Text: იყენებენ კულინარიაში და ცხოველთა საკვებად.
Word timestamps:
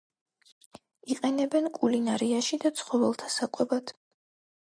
იყენებენ 1.15 1.67
კულინარიაში 1.75 2.59
და 2.65 2.73
ცხოველთა 2.81 3.31
საკვებად. 3.37 3.93